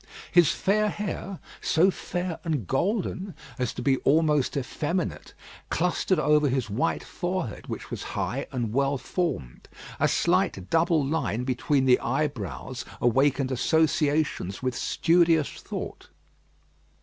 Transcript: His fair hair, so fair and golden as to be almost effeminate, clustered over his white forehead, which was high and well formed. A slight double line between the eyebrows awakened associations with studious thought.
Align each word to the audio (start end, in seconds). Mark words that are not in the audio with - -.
His 0.31 0.49
fair 0.51 0.89
hair, 0.89 1.37
so 1.61 1.91
fair 1.91 2.39
and 2.43 2.65
golden 2.65 3.35
as 3.59 3.71
to 3.75 3.83
be 3.83 3.97
almost 3.97 4.57
effeminate, 4.57 5.35
clustered 5.69 6.17
over 6.17 6.49
his 6.49 6.71
white 6.71 7.03
forehead, 7.03 7.67
which 7.67 7.91
was 7.91 8.01
high 8.17 8.47
and 8.51 8.73
well 8.73 8.97
formed. 8.97 9.69
A 9.99 10.07
slight 10.07 10.71
double 10.71 11.05
line 11.05 11.43
between 11.43 11.85
the 11.85 11.99
eyebrows 11.99 12.83
awakened 12.99 13.51
associations 13.51 14.63
with 14.63 14.75
studious 14.75 15.49
thought. 15.49 16.09